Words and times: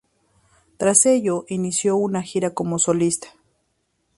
Tras 0.77 1.05
ello, 1.05 1.45
inició 1.47 1.95
una 1.95 2.23
gira 2.23 2.55
como 2.55 2.79
solista. 2.79 3.27